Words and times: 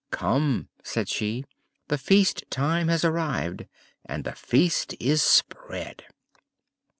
"Come," 0.09 0.67
said 0.83 1.09
she; 1.09 1.43
"the 1.87 1.97
feast 1.99 2.43
time 2.49 2.87
has 2.87 3.05
arrived 3.05 3.67
and 4.03 4.23
the 4.23 4.33
feast 4.33 4.95
is 4.99 5.21
spread." 5.21 6.05